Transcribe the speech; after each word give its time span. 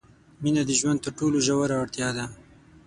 مینه 0.41 0.63
د 0.67 0.71
ژوند 0.79 0.99
تر 1.05 1.11
ټولو 1.19 1.37
ژوره 1.47 1.75
اړتیا 1.83 2.09
ده. 2.17 2.25